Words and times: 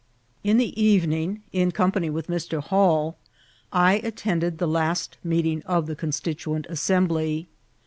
In 0.43 0.57
the 0.57 0.81
evening, 0.83 1.43
in 1.51 1.71
company 1.71 2.09
with 2.09 2.25
Mr. 2.25 2.59
Hall, 2.59 3.17
I 3.71 3.97
attend 4.03 4.43
ed 4.43 4.57
the 4.57 4.67
last 4.67 5.17
meeting 5.23 5.61
of 5.67 5.85
the 5.85 5.95
Constituent 5.95 6.65
Assembly. 6.69 7.47